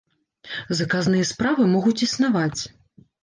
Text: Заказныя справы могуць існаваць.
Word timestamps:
Заказныя 0.79 1.27
справы 1.31 1.67
могуць 1.75 2.03
існаваць. 2.09 2.61